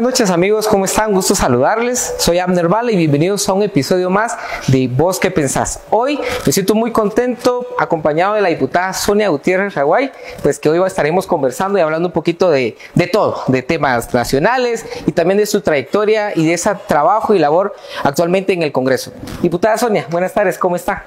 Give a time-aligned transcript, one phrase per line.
[0.00, 1.12] Buenas noches amigos, ¿cómo están?
[1.12, 2.14] Gusto saludarles.
[2.16, 4.34] Soy Abner Vale y bienvenidos a un episodio más
[4.68, 5.80] de Vos qué pensás.
[5.90, 10.10] Hoy me siento muy contento acompañado de la diputada Sonia Gutiérrez Raguay,
[10.42, 14.86] pues que hoy estaremos conversando y hablando un poquito de, de todo, de temas nacionales
[15.06, 19.12] y también de su trayectoria y de ese trabajo y labor actualmente en el Congreso.
[19.42, 21.04] Diputada Sonia, buenas tardes, ¿cómo está?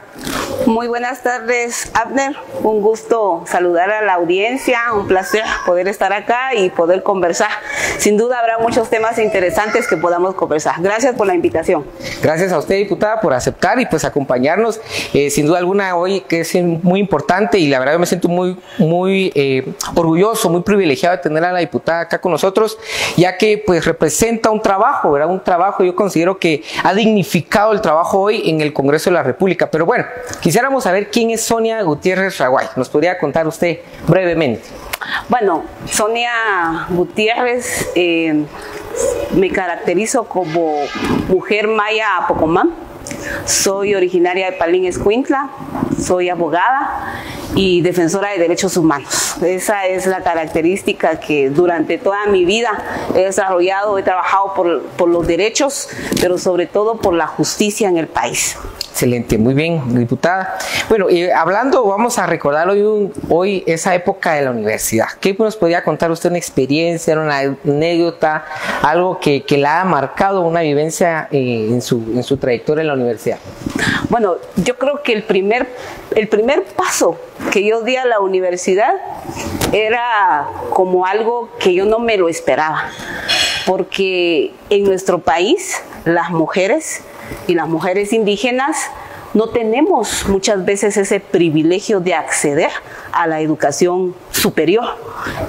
[0.66, 2.36] Muy buenas tardes, Abner.
[2.64, 7.50] Un gusto saludar a la audiencia, un placer poder estar acá y poder conversar.
[7.98, 10.76] Sin duda habrá muchos temas interesantes que podamos conversar.
[10.80, 11.86] Gracias por la invitación.
[12.22, 14.80] Gracias a usted, diputada, por aceptar y pues acompañarnos.
[15.14, 18.58] Eh, sin duda alguna hoy que es muy importante y la verdad me siento muy,
[18.78, 22.78] muy eh, orgulloso, muy privilegiado de tener a la diputada acá con nosotros,
[23.18, 25.30] ya que pues representa un trabajo, ¿verdad?
[25.30, 29.24] Un trabajo, yo considero que ha dignificado el trabajo hoy en el Congreso de la
[29.24, 29.70] República.
[29.70, 30.06] Pero bueno,
[30.44, 32.68] Quisiéramos saber quién es Sonia Gutiérrez Raguay.
[32.76, 34.64] ¿Nos podría contar usted brevemente?
[35.30, 38.44] Bueno, Sonia Gutiérrez, eh,
[39.36, 40.82] me caracterizo como
[41.30, 42.72] mujer maya apocomán.
[43.46, 45.50] Soy originaria de Palín Escuintla,
[45.98, 47.24] soy abogada
[47.56, 49.38] y defensora de derechos humanos.
[49.42, 52.84] Esa es la característica que durante toda mi vida
[53.16, 55.88] he desarrollado, he trabajado por, por los derechos,
[56.20, 58.58] pero sobre todo por la justicia en el país.
[58.94, 60.56] Excelente, muy bien, diputada.
[60.88, 65.08] Bueno, y hablando, vamos a recordar hoy, hoy esa época de la universidad.
[65.20, 68.46] ¿Qué nos podría contar usted una experiencia, una anécdota,
[68.84, 72.88] algo que, que la ha marcado, una vivencia eh, en, su, en su trayectoria en
[72.90, 73.40] la universidad?
[74.10, 75.68] Bueno, yo creo que el primer,
[76.16, 77.18] el primer paso
[77.52, 78.94] que yo di a la universidad
[79.72, 82.92] era como algo que yo no me lo esperaba,
[83.66, 87.02] porque en nuestro país las mujeres
[87.48, 88.90] y las mujeres indígenas
[89.34, 92.70] no tenemos muchas veces ese privilegio de acceder
[93.12, 94.84] a la educación superior.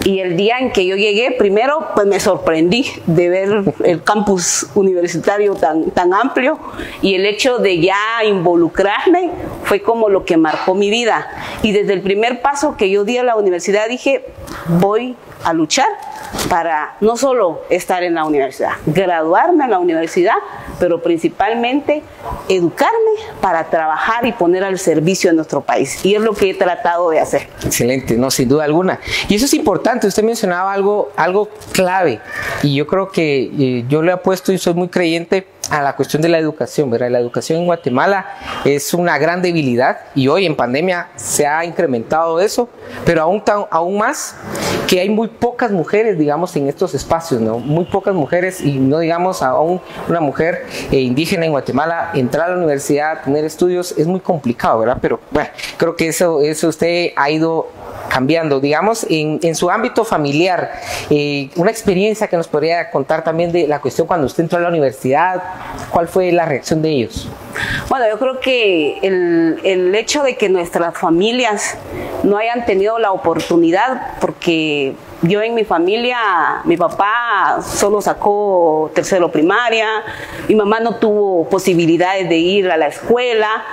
[0.04, 4.68] Y el día en que yo llegué, primero, pues me sorprendí de ver el campus
[4.74, 6.58] universitario tan, tan amplio
[7.02, 9.30] y el hecho de ya involucrarme
[9.64, 11.28] fue como lo que marcó mi vida.
[11.62, 14.24] Y desde el primer paso que yo di a la universidad dije,
[14.66, 15.88] voy a luchar
[16.48, 20.34] para no solo estar en la universidad, graduarme en la universidad,
[20.78, 22.02] pero principalmente
[22.48, 23.10] educarme
[23.40, 26.04] para trabajar y poner al servicio de nuestro país.
[26.04, 27.48] Y es lo que he tratado de hacer.
[27.64, 28.98] Excelente, no, sin duda alguna.
[29.28, 32.20] Y eso es importante, usted mencionaba algo, algo clave,
[32.62, 35.96] y yo creo que eh, yo le he puesto y soy muy creyente a la
[35.96, 37.10] cuestión de la educación, ¿verdad?
[37.10, 38.26] La educación en Guatemala
[38.64, 42.68] es una gran debilidad y hoy en pandemia se ha incrementado eso,
[43.04, 44.36] pero aún, aún más
[44.86, 47.58] que hay muy pocas mujeres, digamos, en estos espacios, ¿no?
[47.58, 52.52] Muy pocas mujeres y no digamos aún una mujer eh, indígena en Guatemala entrar a
[52.52, 54.98] la universidad, tener estudios, es muy complicado, ¿verdad?
[55.00, 57.68] Pero bueno, creo que eso, eso usted ha ido
[58.08, 58.60] cambiando.
[58.60, 60.72] Digamos, en, su ámbito familiar,
[61.10, 64.62] eh, una experiencia que nos podría contar también de la cuestión cuando usted entró a
[64.62, 65.42] la universidad,
[65.90, 67.28] ¿cuál fue la reacción de ellos?
[67.88, 71.76] Bueno, yo creo que el, el hecho de que nuestras familias
[72.22, 76.18] no hayan tenido la oportunidad, porque yo en mi familia,
[76.64, 79.86] mi papá solo sacó tercero primaria,
[80.48, 83.64] mi mamá no tuvo posibilidades de ir a la escuela.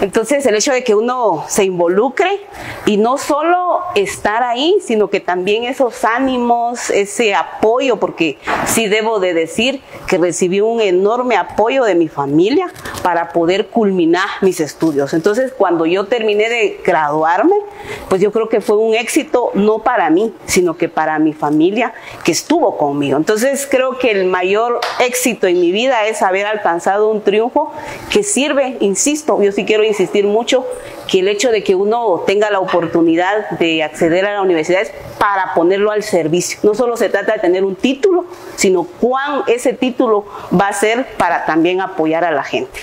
[0.00, 2.40] Entonces el hecho de que uno se involucre
[2.84, 9.20] y no solo estar ahí, sino que también esos ánimos, ese apoyo, porque sí debo
[9.20, 12.70] de decir que recibí un enorme apoyo de mi familia
[13.02, 15.14] para poder culminar mis estudios.
[15.14, 17.56] Entonces cuando yo terminé de graduarme,
[18.08, 21.94] pues yo creo que fue un éxito no para mí, sino que para mi familia
[22.22, 23.16] que estuvo conmigo.
[23.16, 27.72] Entonces creo que el mayor éxito en mi vida es haber alcanzado un triunfo
[28.10, 30.66] que sirve, insisto, yo sí quiero insistir mucho,
[31.10, 34.92] que el hecho de que uno tenga la oportunidad de acceder a la universidad es
[35.18, 36.58] para ponerlo al servicio.
[36.62, 40.24] No solo se trata de tener un título, sino cuán ese título
[40.58, 42.80] va a ser para también apoyar a la gente.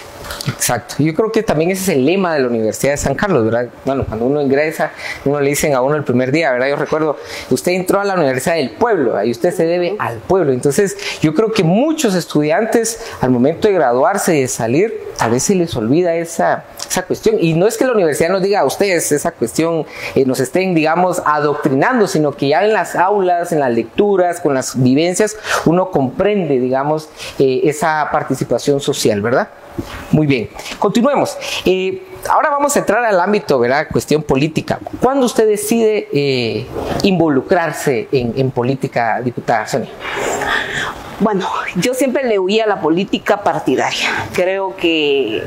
[0.48, 0.96] Exacto.
[1.00, 3.68] Yo creo que también ese es el lema de la Universidad de San Carlos, ¿verdad?
[3.86, 4.92] Bueno, cuando uno ingresa,
[5.26, 6.68] uno le dicen a uno el primer día, ¿verdad?
[6.70, 7.18] Yo recuerdo,
[7.50, 10.52] usted entró a la Universidad del Pueblo y usted se debe al pueblo.
[10.52, 15.44] Entonces, yo creo que muchos estudiantes, al momento de graduarse y de salir, a veces
[15.44, 17.38] se les olvida esa, esa cuestión.
[17.40, 19.86] Y no es que la universidad nos diga a ustedes esa cuestión,
[20.16, 24.54] eh, nos estén, digamos, adoctrinando, sino que ya en las aulas, en las lecturas, con
[24.54, 25.36] las vivencias,
[25.66, 27.10] uno comprende, digamos,
[27.40, 29.50] eh, esa participación social, ¿verdad?
[30.14, 31.36] Muy bien, continuemos.
[31.66, 33.88] Eh, ahora vamos a entrar al ámbito, ¿verdad?
[33.92, 34.80] Cuestión política.
[35.02, 36.68] ¿Cuándo usted decide eh,
[37.02, 39.90] involucrarse en, política, diputada Sonia?
[41.20, 44.08] Bueno, yo siempre le huía a la política partidaria.
[44.34, 45.44] Creo que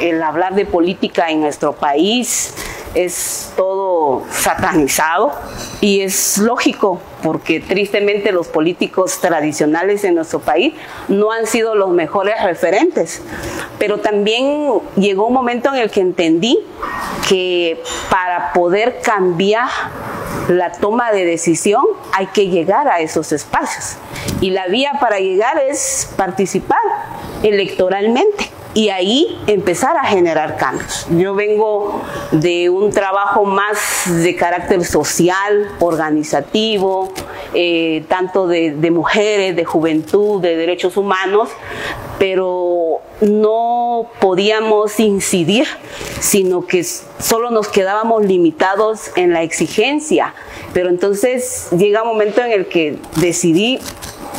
[0.00, 2.54] el hablar de política en nuestro país
[2.94, 5.32] es todo satanizado
[5.80, 10.74] y es lógico porque tristemente los políticos tradicionales en nuestro país
[11.08, 13.22] no han sido los mejores referentes.
[13.78, 16.58] Pero también llegó un momento en el que entendí
[17.28, 19.68] que para poder cambiar
[20.48, 23.96] la toma de decisión hay que llegar a esos espacios.
[24.40, 26.78] Y la vía para llegar es participar
[27.42, 31.08] electoralmente y ahí empezar a generar cambios.
[31.10, 33.76] Yo vengo de un trabajo más
[34.22, 37.12] de carácter social, organizativo,
[37.54, 41.48] eh, tanto de, de mujeres, de juventud, de derechos humanos,
[42.20, 45.66] pero no podíamos incidir,
[46.20, 50.34] sino que solo nos quedábamos limitados en la exigencia.
[50.72, 53.80] Pero entonces llega un momento en el que decidí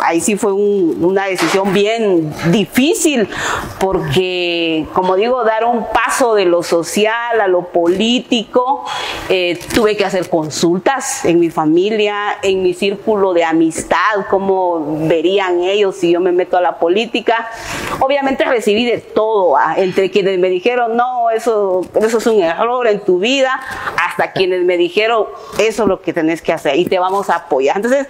[0.03, 3.27] ahí sí fue una decisión bien difícil
[3.79, 8.85] porque, como digo, dar un paso de lo social a lo político,
[9.29, 15.61] eh, tuve que hacer consultas en mi familia, en mi círculo de amistad, cómo verían
[15.61, 17.49] ellos si yo me meto a la política.
[17.99, 19.75] Obviamente recibí de todo, ¿ah?
[19.77, 23.59] entre quienes me dijeron, no, eso, eso es un error en tu vida,
[23.97, 25.25] hasta quienes me dijeron,
[25.57, 27.77] eso es lo que tenés que hacer y te vamos a apoyar.
[27.77, 28.07] Entonces,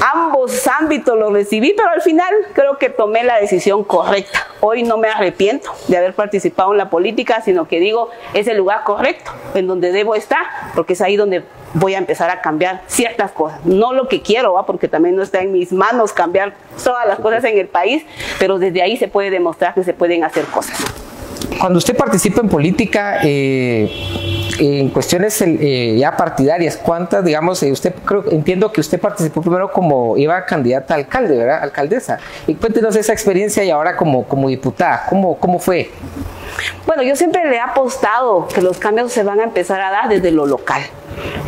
[0.00, 4.46] ambos ámbitos lo recibí, pero al final creo que tomé la decisión correcta.
[4.60, 8.56] Hoy no me arrepiento de haber participado en la política, sino que digo, es el
[8.56, 12.82] lugar correcto en donde debo estar, porque es ahí donde voy a empezar a cambiar
[12.86, 13.64] ciertas cosas.
[13.64, 17.44] No lo que quiero, porque también no está en mis manos cambiar todas las cosas
[17.44, 18.04] en el país,
[18.38, 20.78] pero desde ahí se puede demostrar que se pueden hacer cosas.
[21.60, 23.90] Cuando usted participa en política, eh,
[24.58, 29.70] en cuestiones eh, ya partidarias, ¿cuántas, digamos, eh, usted creo, entiendo que usted participó primero
[29.70, 31.62] como iba candidata a alcalde, ¿verdad?
[31.62, 32.18] Alcaldesa.
[32.46, 35.90] Y cuéntenos esa experiencia y ahora como, como diputada, ¿cómo, cómo fue?
[36.86, 40.08] Bueno, yo siempre le he apostado que los cambios se van a empezar a dar
[40.08, 40.82] desde lo local.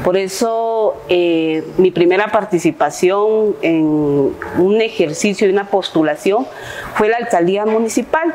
[0.05, 6.47] Por eso eh, mi primera participación en un ejercicio y una postulación
[6.95, 8.35] fue la alcaldía municipal,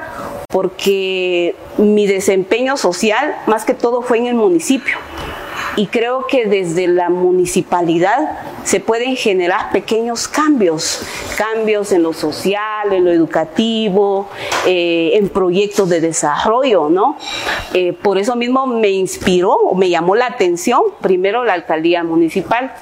[0.50, 4.98] porque mi desempeño social más que todo fue en el municipio
[5.76, 11.02] y creo que desde la municipalidad se pueden generar pequeños cambios,
[11.38, 14.30] cambios en lo social, en lo educativo,
[14.66, 17.18] eh, en proyectos de desarrollo, ¿no?
[17.74, 22.74] Eh, por eso mismo me inspiró, me llamó la atención primero la alcaldía municipal.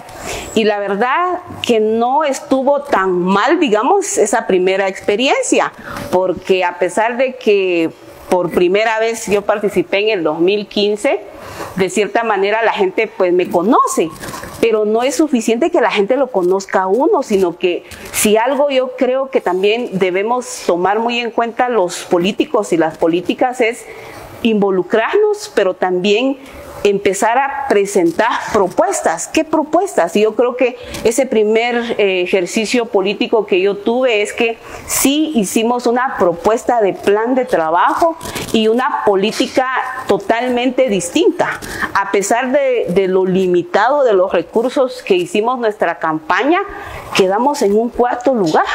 [0.56, 5.74] Y la verdad que no estuvo tan mal, digamos, esa primera experiencia,
[6.12, 7.90] porque a pesar de que
[8.30, 11.33] por primera vez yo participé en el 2015,
[11.76, 14.10] de cierta manera la gente pues me conoce,
[14.62, 18.70] pero no es suficiente que la gente lo conozca a uno, sino que si algo
[18.70, 23.86] yo creo que también debemos tomar muy en cuenta los políticos y las políticas es
[24.44, 26.38] involucrarnos, pero también
[26.84, 29.28] empezar a presentar propuestas.
[29.28, 30.16] ¿Qué propuestas?
[30.16, 34.58] Y yo creo que ese primer eh, ejercicio político que yo tuve es que
[34.88, 38.18] sí hicimos una propuesta de plan de trabajo
[38.52, 39.68] y una política
[40.08, 41.60] totalmente distinta.
[41.94, 46.60] A pesar de, de lo limitado de los recursos que hicimos nuestra campaña,
[47.16, 48.66] quedamos en un cuarto lugar.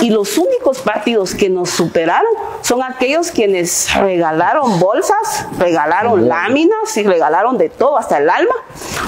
[0.00, 2.30] Y los únicos partidos que nos superaron
[2.62, 8.54] son aquellos quienes regalaron bolsas, regalaron láminas y regalaron de todo, hasta el alma,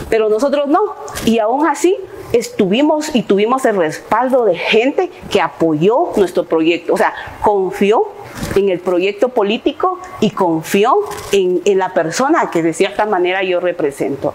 [0.09, 0.81] pero nosotros no.
[1.25, 1.97] Y aún así
[2.33, 8.05] estuvimos y tuvimos el respaldo de gente que apoyó nuestro proyecto, o sea, confió
[8.55, 10.99] en el proyecto político y confió
[11.33, 14.35] en, en la persona que de cierta manera yo represento.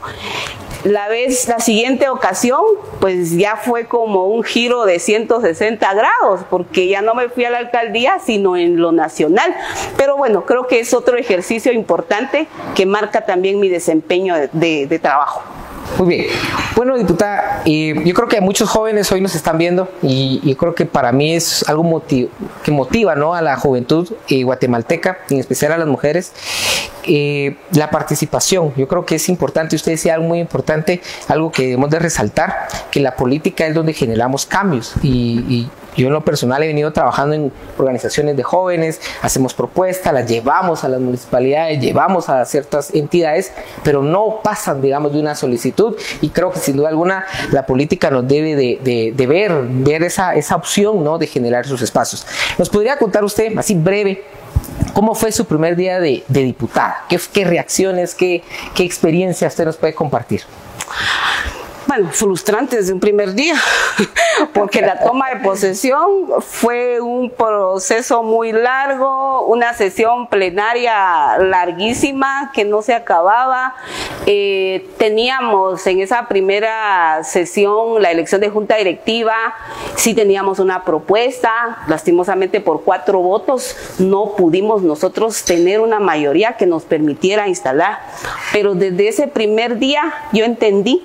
[0.83, 2.61] La vez, la siguiente ocasión,
[2.99, 7.49] pues ya fue como un giro de 160 grados, porque ya no me fui a
[7.49, 9.55] la alcaldía, sino en lo nacional.
[9.95, 14.99] Pero bueno, creo que es otro ejercicio importante que marca también mi desempeño de, de
[14.99, 15.41] trabajo.
[15.97, 16.25] Muy bien.
[16.75, 20.73] Bueno, diputada, eh, yo creo que muchos jóvenes hoy nos están viendo y yo creo
[20.73, 23.35] que para mí es algo que motiva ¿no?
[23.35, 26.33] a la juventud eh, guatemalteca, en especial a las mujeres,
[27.03, 28.73] eh, la participación.
[28.75, 32.67] Yo creo que es importante, usted decía algo muy importante, algo que debemos de resaltar,
[32.89, 37.35] que la política es donde generamos cambios y yo en lo personal he venido trabajando
[37.35, 43.51] en organizaciones de jóvenes, hacemos propuestas, las llevamos a las municipalidades, llevamos a ciertas entidades,
[43.83, 48.09] pero no pasan, digamos, de una solicitud y creo que sin duda alguna la política
[48.09, 51.17] nos debe de, ver, ver esa, esa opción, ¿no?
[51.17, 52.25] De generar sus espacios.
[52.57, 54.23] ¿Nos podría contar usted, así breve,
[54.93, 57.05] ¿Cómo fue su primer día de, diputada?
[57.09, 58.43] ¿Qué, reacciones, qué,
[58.75, 60.41] qué experiencia usted nos puede compartir?
[61.95, 63.55] Bueno, frustrante desde un primer día,
[64.53, 72.65] porque la toma de posesión fue un proceso muy largo, una sesión plenaria larguísima que
[72.65, 73.75] no se acababa.
[74.25, 79.35] Eh, teníamos en esa primera sesión la elección de junta directiva,
[79.95, 86.65] sí teníamos una propuesta, lastimosamente por cuatro votos no pudimos nosotros tener una mayoría que
[86.65, 87.99] nos permitiera instalar,
[88.51, 91.03] pero desde ese primer día yo entendí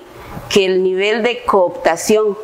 [0.49, 2.37] que el nivel de cooptación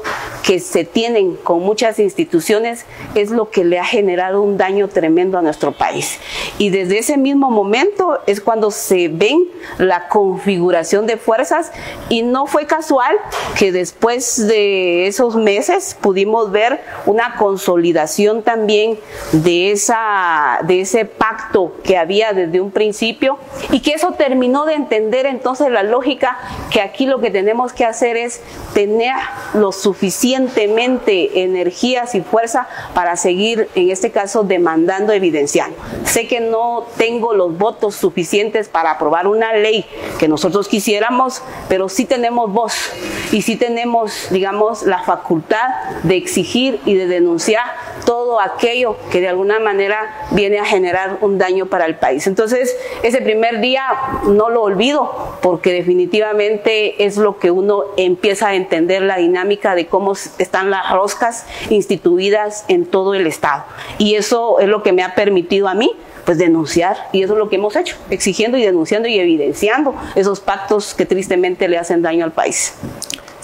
[0.45, 2.85] que se tienen con muchas instituciones
[3.15, 6.19] es lo que le ha generado un daño tremendo a nuestro país.
[6.59, 9.45] Y desde ese mismo momento es cuando se ven
[9.79, 11.71] la configuración de fuerzas
[12.09, 13.15] y no fue casual
[13.57, 18.99] que después de esos meses pudimos ver una consolidación también
[19.31, 23.39] de, esa, de ese pacto que había desde un principio
[23.71, 26.37] y que eso terminó de entender entonces la lógica
[26.69, 28.41] que aquí lo que tenemos que hacer es
[28.73, 29.15] tener
[29.53, 29.71] lo
[30.35, 35.77] suficientemente energías y fuerza para seguir, en este caso, demandando, evidenciando.
[36.03, 39.85] Sé que no tengo los votos suficientes para aprobar una ley
[40.19, 42.73] que nosotros quisiéramos, pero sí tenemos voz
[43.31, 45.69] y sí tenemos, digamos, la facultad
[46.03, 47.65] de exigir y de denunciar
[48.05, 52.27] todo aquello que de alguna manera viene a generar un daño para el país.
[52.27, 53.83] Entonces, ese primer día
[54.27, 59.87] no lo olvido porque definitivamente es lo que uno empieza a entender la dinámica de
[59.87, 63.65] cómo están las roscas instituidas en todo el Estado.
[63.97, 65.91] Y eso es lo que me ha permitido a mí
[66.25, 70.39] pues denunciar y eso es lo que hemos hecho, exigiendo y denunciando y evidenciando esos
[70.39, 72.73] pactos que tristemente le hacen daño al país.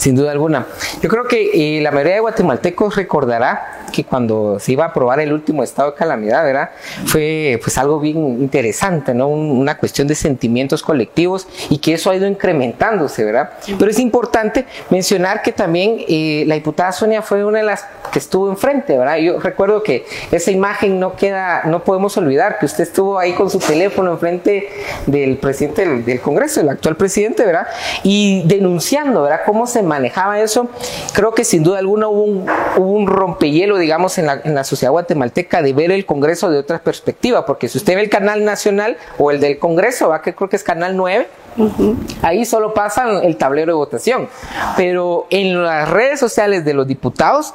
[0.02, 0.66] Sin duda alguna.
[1.04, 5.20] Yo creo que eh, la mayoría de guatemaltecos recordará que cuando se iba a aprobar
[5.20, 6.72] el último estado de calamidad, ¿verdad?
[7.06, 9.28] Fue pues algo bien interesante, ¿no?
[9.28, 13.52] una cuestión de sentimientos colectivos y que eso ha ido incrementándose, ¿verdad?
[13.78, 18.20] Pero es importante mencionar que también eh, la diputada Sonia fue una de las que
[18.20, 19.18] estuvo enfrente, ¿verdad?
[19.18, 23.50] Yo recuerdo que esa imagen no queda, no podemos olvidar que usted estuvo ahí con
[23.50, 24.70] su teléfono enfrente
[25.06, 27.68] del presidente del, Congreso, el actual presidente, ¿verdad?
[28.04, 29.42] Y denunciando, ¿verdad?
[29.46, 30.70] Cómo se manejaba eso.
[31.14, 34.64] Creo que sin duda alguna hubo un, hubo un rompehielo digamos, en la, en la
[34.64, 38.46] sociedad guatemalteca de ver el Congreso de otra perspectiva, porque si usted ve el canal
[38.46, 41.28] nacional o el del Congreso, va que creo que es canal 9,
[42.22, 44.30] Ahí solo pasan el tablero de votación.
[44.78, 47.54] Pero en las redes sociales de los diputados,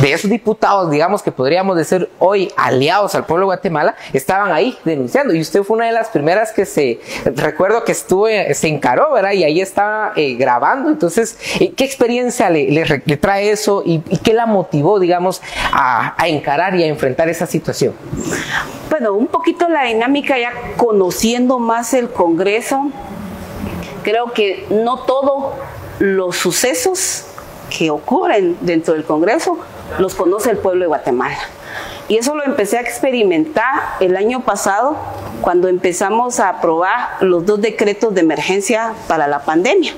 [0.00, 4.78] de esos diputados, digamos que podríamos decir hoy aliados al pueblo de Guatemala, estaban ahí
[4.84, 5.34] denunciando.
[5.34, 9.32] Y usted fue una de las primeras que se, recuerdo que estuvo, se encaró, ¿verdad?
[9.32, 10.88] Y ahí estaba eh, grabando.
[10.88, 12.84] Entonces, ¿qué experiencia le,
[13.20, 17.94] trae eso y, qué la motivó, digamos, a, a encarar y a enfrentar esa situación?
[18.90, 22.90] Bueno, un poquito la dinámica ya conociendo más el Congreso
[24.02, 25.54] creo que no todos
[25.98, 27.24] los sucesos
[27.76, 29.58] que ocurren dentro del Congreso
[29.98, 31.38] los conoce el pueblo de Guatemala.
[32.08, 34.96] Y eso lo empecé a experimentar el año pasado
[35.40, 39.92] cuando empezamos a aprobar los dos decretos de emergencia para la pandemia.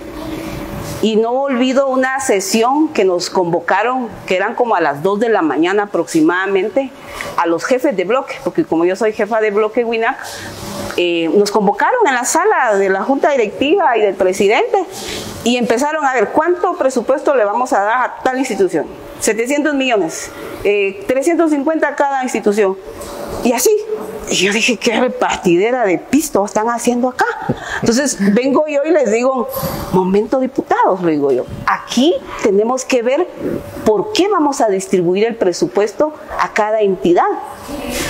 [1.00, 5.28] Y no olvido una sesión que nos convocaron, que eran como a las 2 de
[5.28, 6.90] la mañana aproximadamente,
[7.36, 10.18] a los jefes de bloque, porque como yo soy jefa de bloque WINAC,
[10.96, 14.84] eh, nos convocaron en la sala de la junta directiva y del presidente
[15.44, 18.86] y empezaron a ver cuánto presupuesto le vamos a dar a tal institución.
[19.20, 20.30] 700 millones,
[20.62, 22.76] 350 eh, a cada institución.
[23.44, 23.70] Y así.
[24.30, 27.24] Y yo dije, qué repartidera de pisto están haciendo acá.
[27.80, 29.48] Entonces vengo yo y les digo,
[29.92, 33.26] momento diputados, lo digo yo, aquí tenemos que ver
[33.84, 37.24] por qué vamos a distribuir el presupuesto a cada entidad.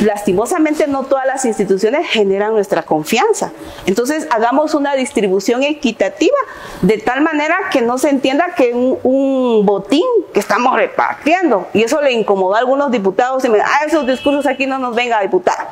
[0.04, 3.52] Lastimosamente no todas las instituciones generan nuestra confianza.
[3.86, 6.36] Entonces hagamos una distribución equitativa
[6.82, 11.82] de tal manera que no se entienda que un, un botín que estamos repartiendo y
[11.82, 15.17] eso le incomodó a algunos diputados y me ah, esos discursos aquí no nos venga
[15.18, 15.68] a diputar.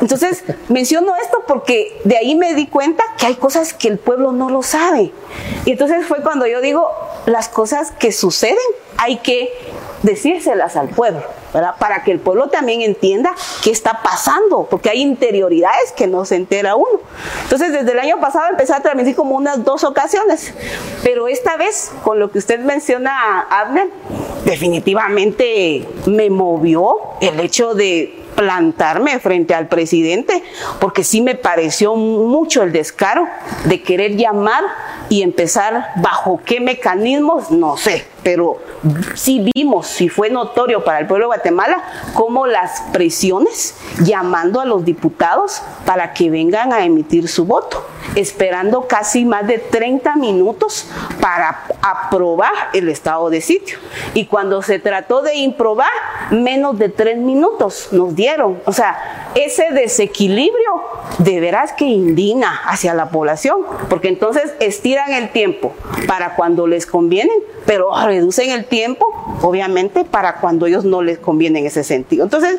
[0.00, 4.32] Entonces menciono esto porque de ahí me di cuenta que hay cosas que el pueblo
[4.32, 5.12] no lo sabe.
[5.64, 6.88] Y entonces fue cuando yo digo,
[7.26, 8.56] las cosas que suceden
[8.96, 9.50] hay que
[10.02, 11.74] decírselas al pueblo, ¿verdad?
[11.78, 16.36] Para que el pueblo también entienda qué está pasando, porque hay interioridades que no se
[16.36, 17.00] entera uno.
[17.42, 20.54] Entonces, desde el año pasado empecé a transmitir como unas dos ocasiones,
[21.02, 23.88] pero esta vez, con lo que usted menciona, Abner,
[24.44, 30.44] definitivamente me movió el hecho de plantarme frente al presidente,
[30.78, 33.26] porque sí me pareció mucho el descaro
[33.64, 34.62] de querer llamar
[35.08, 38.58] y empezar bajo qué mecanismos, no sé, pero
[39.16, 41.82] sí vimos, sí fue notorio para el pueblo de Guatemala,
[42.14, 47.84] como las presiones llamando a los diputados para que vengan a emitir su voto.
[48.14, 50.86] Esperando casi más de 30 minutos
[51.20, 53.78] para aprobar el estado de sitio.
[54.14, 55.90] Y cuando se trató de improbar,
[56.30, 58.60] menos de tres minutos nos dieron.
[58.64, 60.82] O sea, ese desequilibrio
[61.18, 65.74] de veras que indigna hacia la población, porque entonces estiran el tiempo
[66.06, 67.32] para cuando les conviene,
[67.66, 69.06] pero reducen el tiempo,
[69.42, 72.24] obviamente, para cuando ellos no les conviene en ese sentido.
[72.24, 72.58] Entonces,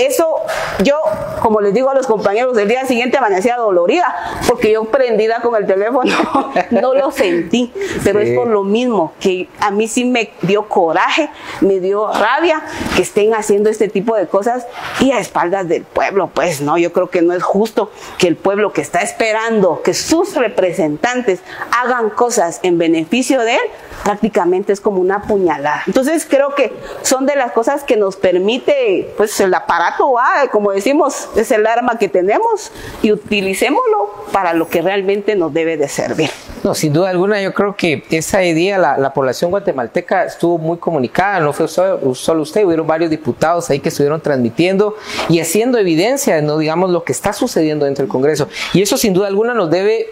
[0.00, 0.36] eso
[0.82, 0.96] yo,
[1.42, 4.14] como les digo a los compañeros, el día siguiente amanecía dolorida,
[4.48, 6.12] porque yo prendida con el teléfono
[6.70, 7.72] no lo sentí,
[8.04, 11.30] pero es por lo mismo que a mí sí me dio coraje,
[11.60, 12.62] me dio rabia
[12.96, 14.66] que estén haciendo este tipo de cosas
[15.00, 18.36] y a espaldas del pueblo, pues no, yo creo que no es justo que el
[18.36, 21.40] pueblo que está esperando que sus representantes
[21.78, 23.60] hagan cosas en beneficio de él,
[24.04, 25.82] prácticamente es como una puñalada.
[25.86, 29.89] Entonces creo que son de las cosas que nos permite, pues el aparato,
[30.50, 32.70] como decimos, es el arma que tenemos
[33.02, 36.30] y utilicémoslo para lo que realmente nos debe de servir.
[36.62, 40.76] No, sin duda alguna, yo creo que esa idea, la, la población guatemalteca estuvo muy
[40.76, 44.94] comunicada, no fue solo, solo, usted, hubieron varios diputados ahí que estuvieron transmitiendo
[45.30, 48.48] y haciendo evidencia, no digamos, lo que está sucediendo dentro del Congreso.
[48.74, 50.10] Y eso sin duda alguna nos debe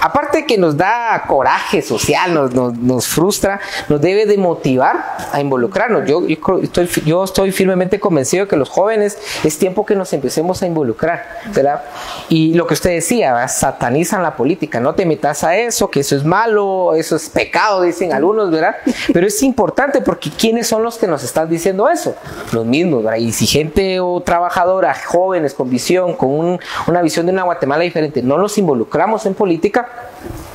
[0.00, 6.08] aparte que nos da coraje social, nos, nos, frustra, nos debe de motivar a involucrarnos.
[6.08, 6.22] Yo,
[6.62, 10.66] estoy, yo estoy firmemente convencido de que los jóvenes es tiempo que nos empecemos a
[10.66, 11.82] involucrar, ¿verdad?
[12.28, 16.16] Y lo que usted decía, satanizan la política, no te metas a eso, que eso
[16.16, 18.76] es malo, eso es pecado, dicen algunos, ¿verdad?
[19.12, 22.14] Pero es importante porque ¿quiénes son los que nos están diciendo eso?
[22.52, 23.18] Los mismos, ¿verdad?
[23.18, 28.22] Y si gente o trabajadora, jóvenes con visión, con una visión de una Guatemala diferente,
[28.22, 29.57] no los involucramos en política,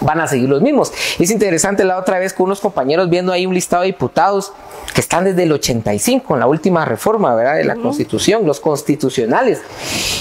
[0.01, 0.91] van a seguir los mismos.
[1.19, 4.51] Es interesante la otra vez con unos compañeros viendo ahí un listado de diputados
[4.93, 7.55] que están desde el 85, en la última reforma ¿verdad?
[7.55, 9.61] de la Constitución, los constitucionales.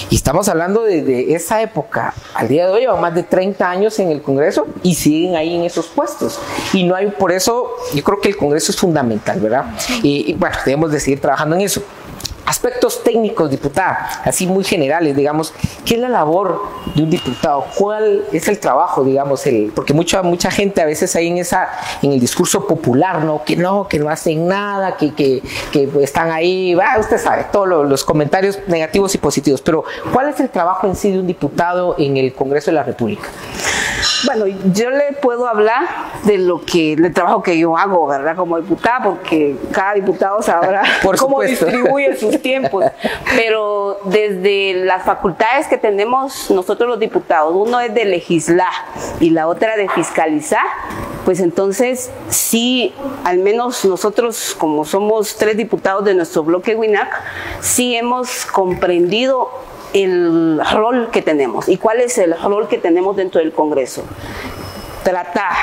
[0.09, 2.13] Y estamos hablando de, esa época.
[2.33, 5.55] Al día de hoy llevan más de 30 años en el Congreso y siguen ahí
[5.55, 6.39] en esos puestos.
[6.73, 9.65] Y no hay, por eso, yo creo que el Congreso es fundamental, ¿verdad?
[10.01, 11.83] Y, y bueno, debemos de seguir trabajando en eso.
[12.45, 15.53] Aspectos técnicos, diputada, así muy generales, digamos,
[15.85, 16.61] ¿qué es la labor
[16.93, 17.65] de un diputado?
[17.77, 21.69] ¿Cuál es el trabajo, digamos, el, porque mucha mucha gente a veces ahí en esa
[22.01, 23.43] en el discurso popular, ¿no?
[23.45, 27.67] Que no, que no hacen nada, que, que, que están ahí, va, usted sabe, todos
[27.67, 31.27] los, los comentarios negativos y positivos, pero ¿cuál es el trabajo en sí de un
[31.27, 33.29] diputado en el Congreso de la República?
[34.25, 35.83] Bueno, yo le puedo hablar
[36.23, 38.35] de lo que, del trabajo que yo hago, ¿verdad?
[38.35, 40.83] Como diputada, porque cada diputado sabrá
[41.17, 42.85] cómo distribuye sus tiempos.
[43.35, 48.71] Pero desde las facultades que tenemos nosotros los diputados, uno es de legislar
[49.19, 50.65] y la otra de fiscalizar,
[51.25, 52.93] pues entonces sí,
[53.23, 57.09] al menos nosotros como somos tres diputados de nuestro bloque WINAC,
[57.61, 59.49] sí hemos comprendido
[59.93, 61.69] el rol que tenemos.
[61.69, 64.03] ¿Y cuál es el rol que tenemos dentro del Congreso?
[65.03, 65.53] Tratar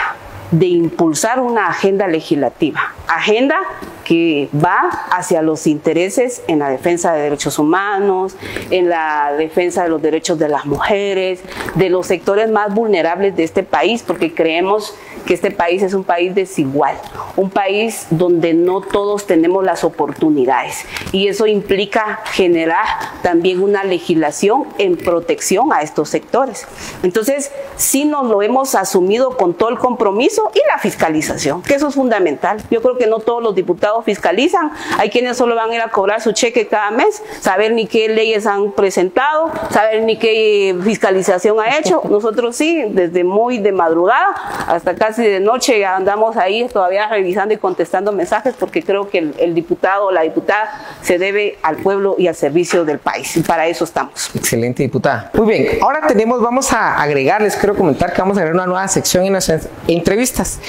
[0.50, 2.80] de impulsar una agenda legislativa.
[3.06, 3.60] Agenda
[4.04, 8.36] que va hacia los intereses en la defensa de derechos humanos,
[8.70, 11.40] en la defensa de los derechos de las mujeres,
[11.74, 16.04] de los sectores más vulnerables de este país, porque creemos que este país es un
[16.04, 16.96] país desigual,
[17.36, 20.84] un país donde no todos tenemos las oportunidades.
[21.12, 22.86] Y eso implica generar
[23.22, 26.66] también una legislación en protección a estos sectores.
[27.02, 31.88] Entonces, sí nos lo hemos asumido con todo el compromiso y la fiscalización, que eso
[31.88, 32.62] es fundamental.
[32.70, 34.72] Yo creo que no todos los diputados fiscalizan.
[34.98, 38.08] Hay quienes solo van a ir a cobrar su cheque cada mes, saber ni qué
[38.08, 42.02] leyes han presentado, saber ni qué fiscalización ha hecho.
[42.08, 44.34] Nosotros sí, desde muy de madrugada
[44.66, 49.54] hasta casi de noche andamos ahí todavía revisando y contestando mensajes porque creo que el,
[49.54, 53.36] diputado o la diputada se debe al pueblo y al servicio del país.
[53.36, 54.30] Y para eso estamos.
[54.34, 55.30] Excelente, diputada.
[55.34, 58.88] Muy bien, ahora tenemos, vamos a agregarles, quiero comentar que vamos a agregar una nueva
[58.88, 59.52] sección en las
[59.86, 60.60] entrevistas.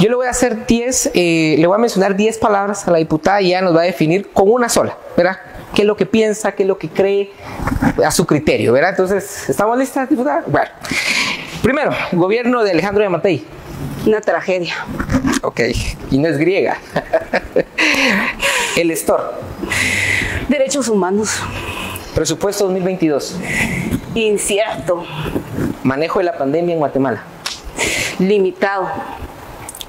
[0.00, 2.98] Yo le voy a hacer 10, eh, le voy a mencionar 10 palabras a la
[2.98, 5.38] diputada y ya nos va a definir con una sola, ¿verdad?
[5.74, 7.32] ¿Qué es lo que piensa, qué es lo que cree
[8.04, 8.90] a su criterio, ¿verdad?
[8.90, 10.42] Entonces, ¿estamos listas, diputada?
[10.46, 10.70] Bueno,
[11.62, 13.44] primero, gobierno de Alejandro de.
[14.06, 14.74] Una tragedia.
[15.42, 15.60] Ok,
[16.10, 16.78] y no es griega.
[18.76, 19.34] El Estor.
[20.48, 21.40] Derechos humanos.
[22.14, 23.36] Presupuesto 2022.
[24.14, 25.04] Incierto.
[25.82, 27.24] Manejo de la pandemia en Guatemala.
[28.18, 28.88] Limitado.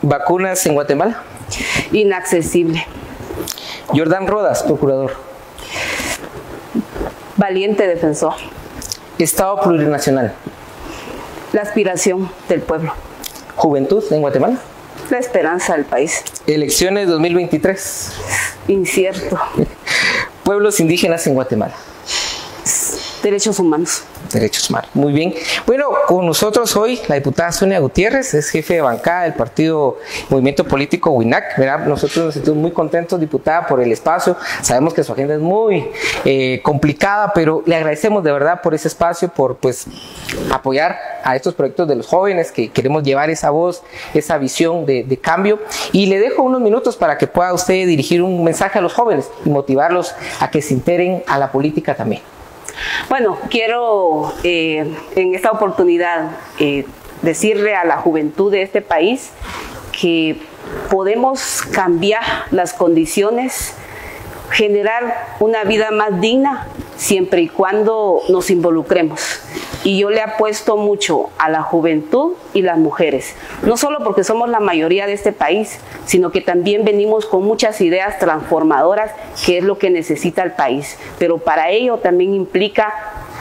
[0.02, 1.24] Vacunas en Guatemala
[1.92, 2.86] inaccesible.
[3.88, 5.14] Jordán Rodas, procurador.
[7.36, 8.34] Valiente defensor.
[9.18, 10.34] Estado plurinacional.
[11.54, 12.94] La aspiración del pueblo.
[13.58, 14.60] Juventud en Guatemala.
[15.10, 16.24] La esperanza del país.
[16.46, 18.12] Elecciones 2023.
[18.68, 19.40] Incierto.
[20.44, 21.74] Pueblos indígenas en Guatemala.
[23.24, 24.04] Derechos humanos.
[24.32, 24.90] Derechos humanos.
[24.94, 25.34] Muy bien.
[25.66, 29.98] Bueno, con nosotros hoy la diputada Sonia Gutiérrez, es jefe de bancada del partido
[30.30, 31.58] Movimiento Político WINAC.
[31.88, 34.36] Nosotros nos sentimos muy contentos, diputada, por el espacio.
[34.62, 35.88] Sabemos que su agenda es muy
[36.26, 39.86] eh, complicada, pero le agradecemos de verdad por ese espacio, por pues
[40.52, 45.20] apoyar a estos proyectos de los jóvenes que queremos llevar esa voz, esa visión de,
[45.22, 45.60] cambio.
[45.92, 49.30] Y le dejo unos minutos para que pueda usted dirigir un mensaje a los jóvenes
[49.46, 52.22] y motivarlos a que se integren a la política también.
[53.10, 56.86] Bueno, quiero eh, en esta oportunidad eh,
[57.22, 59.32] decirle a la juventud de este país
[60.00, 60.38] que
[60.90, 63.74] podemos cambiar las condiciones,
[64.52, 69.40] generar una vida más digna siempre y cuando nos involucremos.
[69.84, 74.50] Y yo le apuesto mucho a la juventud y las mujeres, no solo porque somos
[74.50, 79.12] la mayoría de este país, sino que también venimos con muchas ideas transformadoras,
[79.46, 82.94] que es lo que necesita el país, pero para ello también implica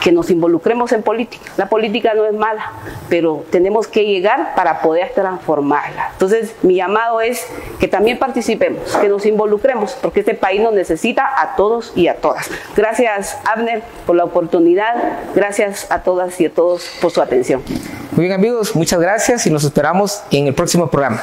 [0.03, 1.51] que nos involucremos en política.
[1.57, 2.71] La política no es mala,
[3.09, 6.09] pero tenemos que llegar para poder transformarla.
[6.13, 7.45] Entonces, mi llamado es
[7.79, 12.15] que también participemos, que nos involucremos, porque este país nos necesita a todos y a
[12.15, 12.49] todas.
[12.75, 14.95] Gracias, Abner, por la oportunidad.
[15.35, 17.61] Gracias a todas y a todos por su atención.
[18.11, 21.21] Muy bien, amigos, muchas gracias y nos esperamos en el próximo programa.